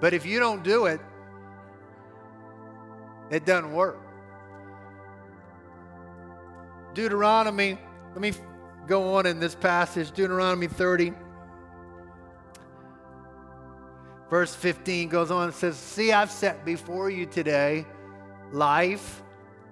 [0.00, 1.00] But if you don't do it,
[3.30, 3.98] it doesn't work.
[6.92, 7.78] Deuteronomy,
[8.12, 8.32] let me
[8.86, 11.14] go on in this passage, Deuteronomy 30.
[14.28, 17.86] Verse 15 goes on and says, See, I've set before you today
[18.50, 19.22] life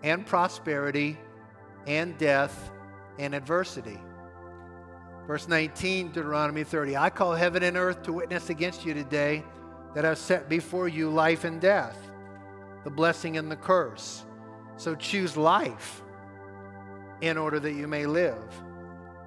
[0.03, 1.19] and prosperity
[1.87, 2.71] and death
[3.21, 3.99] and adversity.
[5.27, 9.45] Verse 19, Deuteronomy 30 I call heaven and earth to witness against you today
[9.95, 11.97] that I've set before you life and death,
[12.85, 14.25] the blessing and the curse.
[14.77, 16.03] So choose life
[17.21, 18.43] in order that you may live.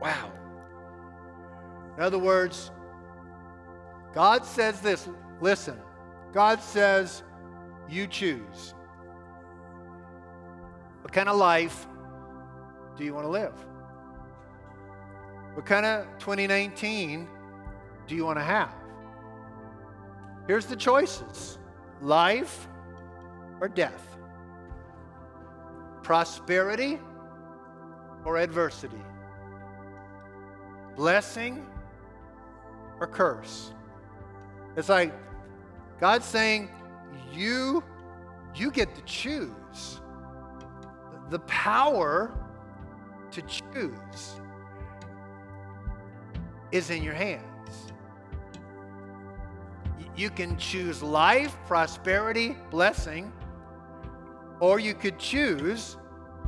[0.02, 0.32] Wow.
[1.96, 2.72] In other words,
[4.14, 5.08] God says this
[5.40, 5.78] listen,
[6.34, 7.22] God says,
[7.88, 8.74] you choose.
[11.02, 11.86] What kind of life
[12.98, 13.54] do you want to live?
[15.54, 17.28] What kind of 2019
[18.08, 18.74] do you want to have?
[20.48, 21.58] Here's the choices
[22.02, 22.68] life
[23.62, 24.18] or death,
[26.02, 27.00] prosperity
[28.26, 29.02] or adversity,
[30.96, 31.66] blessing
[33.00, 33.74] or curse.
[34.76, 35.14] It's like
[36.00, 36.70] God's saying,
[37.32, 37.84] you,
[38.56, 40.02] you get to choose.
[41.30, 42.34] The power
[43.32, 44.42] to choose
[46.74, 47.94] is in your hands.
[50.18, 53.32] You can choose life, prosperity, blessing,
[54.60, 55.98] or you could choose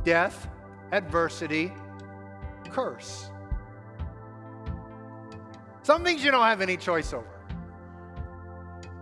[0.04, 0.48] death,
[0.92, 1.72] adversity,
[2.70, 3.30] curse.
[5.82, 7.26] Some things you don't have any choice over.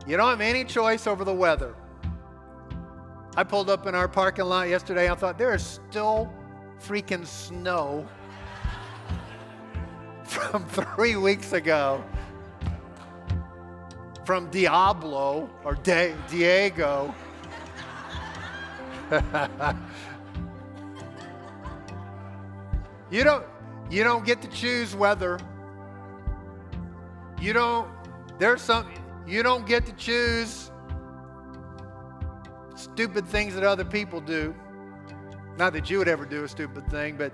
[0.06, 1.74] You don't have any choice over the weather.
[3.36, 5.10] I pulled up in our parking lot yesterday.
[5.10, 6.30] I thought, there is still
[6.78, 8.06] freaking snow
[10.50, 10.66] from
[10.96, 12.04] three weeks ago
[14.24, 17.14] from Diablo or De- Diego.
[23.10, 23.44] you don't
[23.90, 25.38] you don't get to choose whether
[27.40, 27.86] you don't
[28.38, 28.90] there's some
[29.26, 30.70] you don't get to choose
[32.74, 34.54] stupid things that other people do.
[35.56, 37.32] Not that you would ever do a stupid thing, but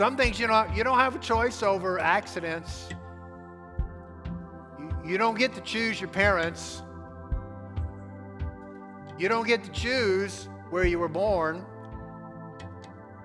[0.00, 2.88] some things you know you don't have a choice over accidents.
[4.78, 6.82] You, you don't get to choose your parents.
[9.18, 11.66] You don't get to choose where you were born.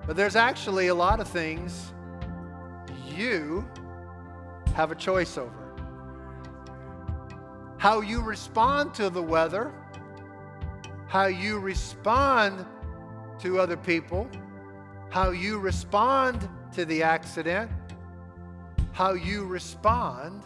[0.06, 1.94] But there's actually a lot of things
[3.08, 3.66] you
[4.76, 5.74] have a choice over.
[7.78, 9.72] How you respond to the weather,
[11.08, 12.66] how you respond
[13.40, 14.30] to other people,
[15.10, 17.72] how you respond to the accident,
[18.92, 20.44] how you respond,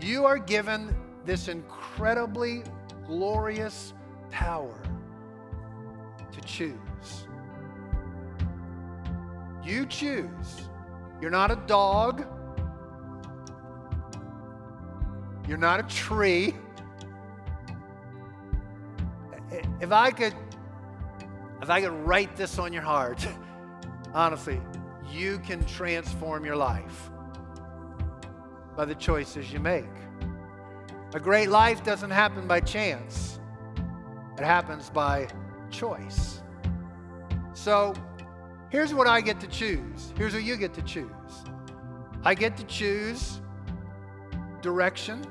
[0.00, 2.62] you are given this incredibly
[3.04, 3.92] glorious
[4.30, 4.80] power
[6.30, 7.26] to choose.
[9.64, 10.68] You choose.
[11.20, 12.26] You're not a dog.
[15.48, 16.54] You're not a tree.
[19.80, 20.34] If I could
[21.60, 23.26] if I could write this on your heart,
[24.14, 24.60] honestly,
[25.14, 27.10] you can transform your life
[28.76, 29.84] by the choices you make.
[31.14, 33.38] A great life doesn't happen by chance.
[34.36, 35.28] It happens by
[35.70, 36.42] choice.
[37.52, 37.94] So,
[38.70, 40.12] here's what I get to choose.
[40.16, 41.10] Here's what you get to choose.
[42.24, 43.40] I get to choose
[44.60, 45.24] direction.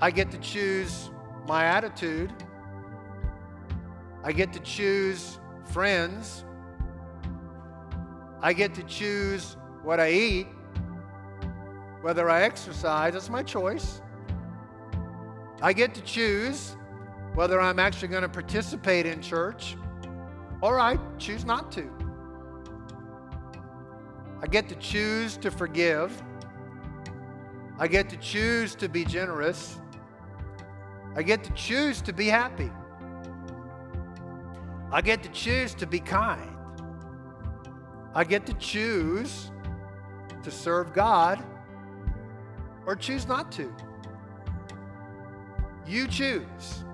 [0.00, 1.10] I get to choose
[1.46, 2.32] my attitude.
[4.24, 6.44] I get to choose friends.
[8.42, 10.46] I get to choose what I eat,
[12.00, 13.12] whether I exercise.
[13.12, 14.00] That's my choice.
[15.62, 16.76] I get to choose
[17.34, 19.76] whether I'm actually going to participate in church
[20.62, 21.90] or I choose not to.
[24.42, 26.22] I get to choose to forgive.
[27.78, 29.78] I get to choose to be generous.
[31.14, 32.70] I get to choose to be happy.
[34.90, 36.49] I get to choose to be kind.
[38.14, 39.50] I get to choose
[40.42, 41.42] to serve God
[42.86, 43.72] or choose not to.
[45.86, 46.84] You choose.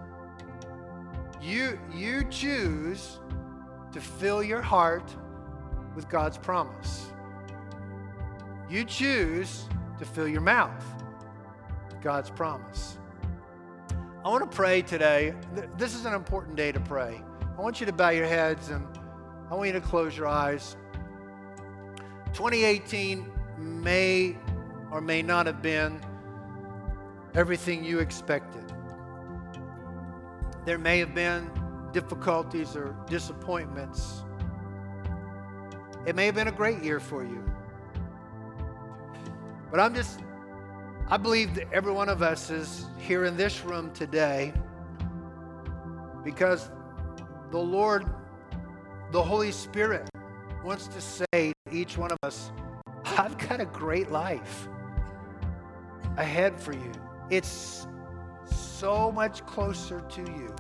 [1.40, 3.18] You, you choose
[3.92, 5.14] to fill your heart
[5.94, 7.06] with God's promise.
[8.68, 9.66] You choose
[9.98, 10.84] to fill your mouth
[11.88, 12.98] with God's promise.
[14.24, 15.34] I want to pray today.
[15.78, 17.22] This is an important day to pray.
[17.56, 18.84] I want you to bow your heads and
[19.50, 20.76] I want you to close your eyes.
[22.36, 24.36] 2018 may
[24.90, 25.98] or may not have been
[27.34, 28.62] everything you expected.
[30.66, 31.50] There may have been
[31.94, 34.22] difficulties or disappointments.
[36.04, 37.42] It may have been a great year for you.
[39.70, 40.20] But I'm just,
[41.08, 44.52] I believe that every one of us is here in this room today
[46.22, 46.68] because
[47.50, 48.04] the Lord,
[49.10, 50.06] the Holy Spirit,
[50.66, 52.50] wants to say to each one of us,
[53.16, 54.66] I've got a great life
[56.16, 56.90] ahead for you.
[57.30, 57.86] It's
[58.44, 60.52] so much closer to you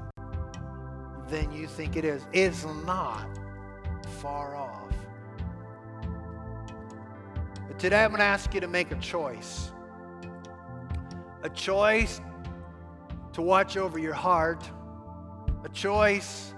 [1.28, 2.24] than you think it is.
[2.32, 3.26] It's not
[4.20, 4.94] far off.
[7.66, 9.72] But today I'm going to ask you to make a choice.
[11.42, 12.20] A choice
[13.32, 14.62] to watch over your heart,
[15.64, 16.54] a choice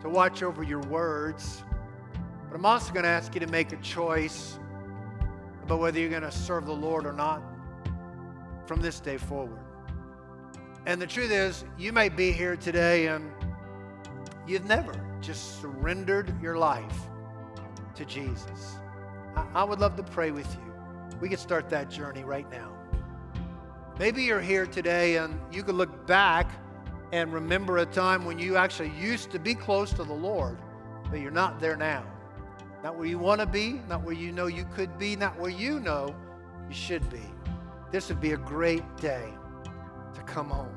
[0.00, 1.64] to watch over your words.
[2.62, 4.56] I'm also going to ask you to make a choice
[5.64, 7.42] about whether you're going to serve the Lord or not
[8.66, 9.58] from this day forward.
[10.86, 13.32] And the truth is, you may be here today and
[14.46, 16.94] you've never just surrendered your life
[17.96, 18.76] to Jesus.
[19.54, 20.72] I would love to pray with you.
[21.20, 22.70] We could start that journey right now.
[23.98, 26.48] Maybe you're here today and you could look back
[27.10, 30.58] and remember a time when you actually used to be close to the Lord,
[31.10, 32.06] but you're not there now.
[32.82, 35.50] Not where you want to be, not where you know you could be, not where
[35.50, 36.14] you know
[36.68, 37.22] you should be.
[37.90, 39.32] This would be a great day
[40.14, 40.74] to come home.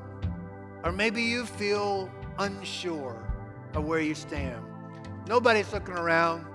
[0.84, 3.20] Or maybe you feel unsure
[3.74, 4.62] of where you stand.
[5.26, 6.46] Nobody's looking around.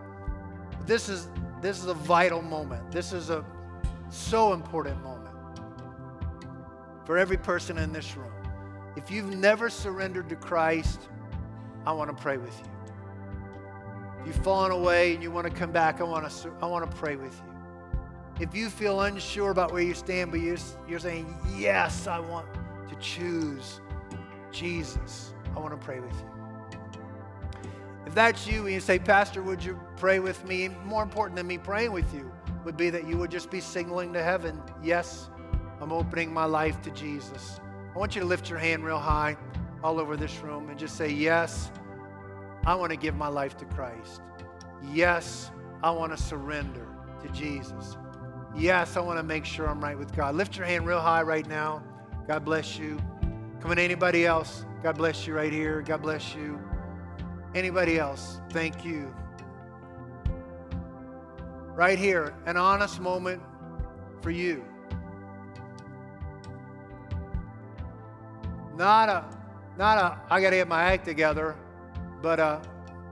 [0.86, 1.28] This is
[1.62, 2.92] this is a vital moment.
[2.92, 3.46] This is a
[4.10, 5.36] so important moment
[7.06, 8.32] for every person in this room.
[8.96, 11.10] If you've never surrendered to Christ,
[11.86, 12.81] I want to pray with you.
[14.22, 16.90] If you've fallen away and you want to come back, I want to, I want
[16.90, 17.52] to pray with you.
[18.40, 20.58] If you feel unsure about where you stand, but you're,
[20.88, 22.48] you're saying, Yes, I want
[22.90, 23.82] to choose
[24.52, 26.80] Jesus, I want to pray with you.
[28.06, 30.70] If that's you and you say, Pastor, would you pray with me?
[30.86, 32.32] More important than me praying with you
[32.64, 35.30] would be that you would just be signaling to heaven, Yes,
[35.80, 37.60] I'm opening my life to Jesus.
[37.94, 39.36] I want you to lift your hand real high
[39.84, 41.72] all over this room and just say, Yes,
[42.66, 44.22] I want to give my life to Christ.
[44.94, 45.52] Yes,
[45.84, 46.88] I want to surrender
[47.22, 47.98] to Jesus.
[48.56, 50.36] Yes, I want to make sure I'm right with God.
[50.36, 51.84] Lift your hand real high right now.
[52.28, 53.00] God bless you.
[53.62, 54.66] Come on, anybody else?
[54.84, 55.82] God bless you right here.
[55.82, 56.60] God bless you.
[57.54, 58.40] Anybody else?
[58.50, 59.14] Thank you.
[61.74, 63.42] Right here, an honest moment
[64.22, 64.64] for you.
[68.76, 69.26] Not a,
[69.78, 71.56] not a, I got to get my act together,
[72.22, 72.60] but uh,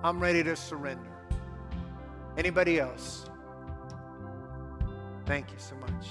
[0.03, 1.09] I'm ready to surrender.
[2.37, 3.25] Anybody else?
[5.25, 6.07] Thank you so much.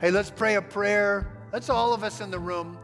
[0.00, 1.30] Hey, let's pray a prayer.
[1.52, 2.78] Let's all of us in the room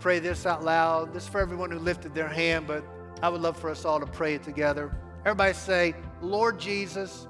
[0.00, 1.12] pray this out loud.
[1.12, 2.84] This is for everyone who lifted their hand, but
[3.22, 4.90] I would love for us all to pray it together.
[5.20, 7.26] Everybody say, Lord Jesus,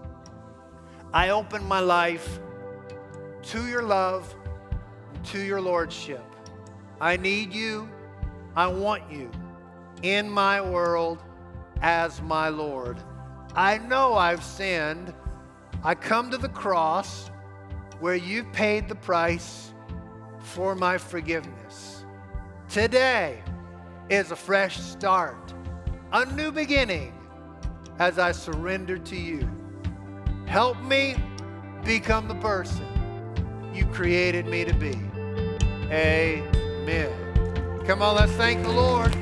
[1.12, 2.41] I open my life
[3.43, 4.35] to your love,
[5.24, 6.24] to your lordship.
[7.01, 7.89] I need you.
[8.57, 9.30] I want you
[10.05, 11.23] in my world
[11.81, 12.99] as my Lord.
[13.55, 15.15] I know I've sinned.
[15.83, 17.31] I come to the cross
[18.01, 19.73] where you've paid the price
[20.41, 22.05] for my forgiveness.
[22.69, 23.43] Today
[24.11, 25.55] is a fresh start,
[26.13, 27.15] a new beginning
[27.99, 29.49] as I surrender to you.
[30.45, 31.17] Help me
[31.83, 32.87] become the person
[33.73, 35.01] you created me to be.
[35.91, 37.11] Amen.
[37.87, 39.17] Come on, let's thank the Lord.